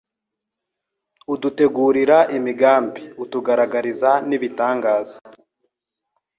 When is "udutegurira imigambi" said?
1.33-3.03